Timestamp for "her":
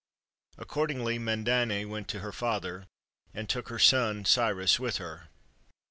2.21-2.31, 3.69-3.77, 4.97-5.27